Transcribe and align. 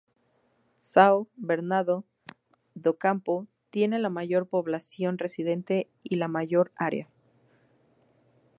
São 0.91 1.27
Bernardo 1.37 2.03
do 2.75 2.91
Campo 2.97 3.45
tiene 3.69 3.99
la 3.99 4.09
mayor 4.09 4.47
población 4.47 5.19
residente 5.19 5.91
y 6.01 6.15
la 6.15 6.27
mayor 6.27 6.71
área. 6.75 7.07